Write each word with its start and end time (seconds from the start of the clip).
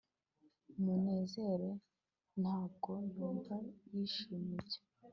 munezero 0.83 1.69
ntabwo 2.41 2.91
yumva 3.15 3.55
yishimiye 3.93 4.57
ibyo 4.77 4.79